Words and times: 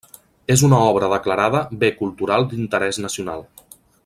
És 0.53 0.63
una 0.67 0.79
obra 0.93 1.09
declarada 1.11 1.61
Bé 1.85 1.93
cultural 2.01 2.51
d'interès 2.55 3.03
nacional. 3.07 3.51